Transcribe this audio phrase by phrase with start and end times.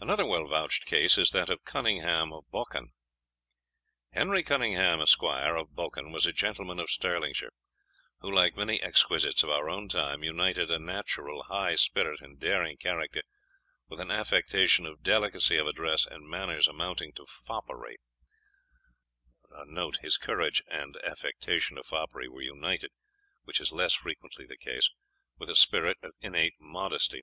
[0.00, 2.86] Another well vouched case is that of Cunningham of Boquhan.
[4.12, 5.22] Henry Cunningham, Esq.
[5.22, 7.50] of Boquhan, was a gentleman of Stirlingshire,
[8.20, 12.78] who, like many exquisites of our own time, united a natural high spirit and daring
[12.78, 13.20] character
[13.90, 17.96] with an affectation of delicacy of address and manners amounting to foppery.*
[19.06, 22.92] * His courage and affectation of foppery were united,
[23.44, 24.90] which is less frequently the case,
[25.36, 27.20] with a spirit of innate modesty.